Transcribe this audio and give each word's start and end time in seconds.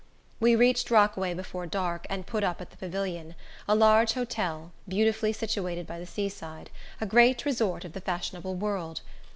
We 0.39 0.55
reached 0.55 0.89
Rockaway 0.89 1.35
before 1.35 1.67
dark, 1.67 2.07
and 2.09 2.25
put 2.25 2.43
up 2.43 2.59
at 2.59 2.71
the 2.71 2.77
Pavilion—a 2.77 3.75
large 3.75 4.13
hotel, 4.13 4.71
beautifully 4.89 5.31
situated 5.31 5.85
by 5.85 5.99
the 5.99 6.07
sea 6.07 6.27
side—a 6.27 7.05
great 7.05 7.45
resort 7.45 7.85
of 7.85 7.93
the 7.93 8.01
fashionable 8.01 8.55
world. 8.55 9.01